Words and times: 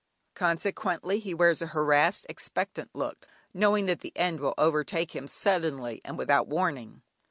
Consequently 0.33 1.19
he 1.19 1.31
wears 1.31 1.61
a 1.61 1.67
harassed, 1.67 2.25
expectant 2.27 2.89
look, 2.95 3.27
knowing 3.53 3.85
that 3.85 3.99
the 3.99 4.13
end 4.17 4.39
will 4.39 4.55
overtake 4.57 5.15
him 5.15 5.27
suddenly 5.27 6.01
and 6.03 6.17
without 6.17 6.47
warning. 6.47 7.03